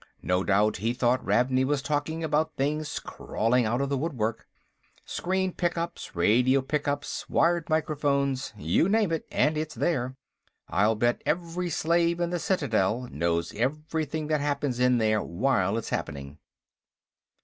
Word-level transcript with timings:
No 0.23 0.43
doubt 0.43 0.77
he 0.77 0.95
thought 0.95 1.23
Ravney 1.23 1.63
was 1.63 1.83
talking 1.83 2.23
about 2.23 2.55
things 2.55 2.97
crawling 2.99 3.67
out 3.67 3.81
of 3.81 3.89
the 3.89 3.99
woodwork. 3.99 4.47
"Screen 5.05 5.53
pickups, 5.53 6.15
radio 6.15 6.63
pickups, 6.63 7.29
wired 7.29 7.69
microphones; 7.69 8.51
you 8.57 8.89
name 8.89 9.11
it 9.11 9.27
and 9.31 9.55
it's 9.59 9.75
there. 9.75 10.15
I'll 10.67 10.95
bet 10.95 11.21
every 11.23 11.69
slave 11.69 12.19
in 12.19 12.31
the 12.31 12.39
Citadel 12.39 13.09
knows 13.11 13.53
everything 13.53 14.25
that 14.25 14.41
happens 14.41 14.79
in 14.79 14.97
there 14.97 15.21
while 15.21 15.77
it's 15.77 15.89
happening." 15.89 16.39